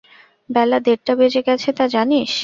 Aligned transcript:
বেলা 0.49 0.77
দেড়টা 0.85 1.13
বেজে 1.19 1.41
গেছে 1.47 1.69
তা 1.77 1.85
জানিস? 1.93 2.31